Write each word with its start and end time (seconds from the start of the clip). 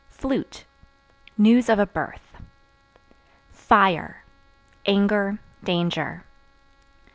Flute 0.09 0.65
News 1.37 1.69
of 1.69 1.77
a 1.77 1.85
birth. 1.85 2.35
Fire 3.51 4.23
Anger, 4.87 5.37
danger. 5.63 6.23